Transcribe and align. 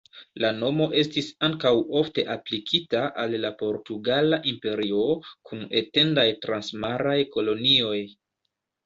La 0.43 0.49
nomo 0.59 0.85
estis 0.99 1.27
ankaŭ 1.47 1.73
ofte 1.99 2.23
aplikita 2.35 3.01
al 3.23 3.35
la 3.43 3.51
Portugala 3.59 4.39
Imperio, 4.53 5.03
kun 5.51 5.63
etendaj 5.81 6.25
transmaraj 6.47 7.17
kolonioj. 7.37 8.01